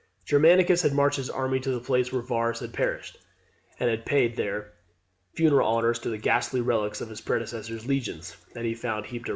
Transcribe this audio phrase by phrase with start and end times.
[0.25, 3.19] Germanicus had marched his army to the place where Varus had perished,
[3.79, 4.03] and had
[4.35, 4.71] there paid
[5.35, 9.29] funeral honours to the ghastly relics of his predecessor's legions that he found heaped around
[9.29, 9.29] him.